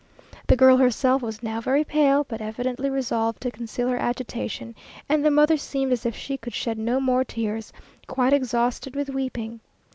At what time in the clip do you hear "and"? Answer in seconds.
5.07-5.23